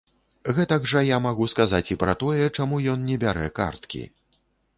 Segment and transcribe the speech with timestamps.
[0.59, 4.03] Гэтак жа я магу сказаць і пра тое, чаму ён не бярэ карткі.